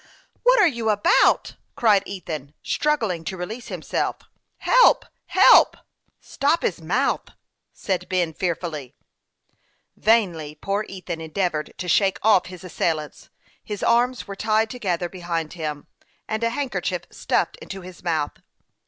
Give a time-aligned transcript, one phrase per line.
[0.41, 4.15] "What are you about?" cried Ethan, struggling to release himself."
[4.73, 5.05] Help!
[5.27, 5.77] help!"
[6.23, 7.37] 284 HASTE AND WASTE, OR" Stop his mouth!"
[7.85, 8.95] said Ben, fearfully.
[9.95, 13.29] Vainly poor Ethan endeavored to shake off his assailants;
[13.63, 15.85] his arms were tied together behind him,
[16.27, 18.41] and a handkerchief stuffed into his mouth.